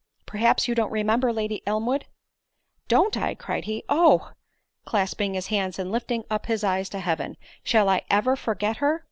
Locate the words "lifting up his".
5.91-6.63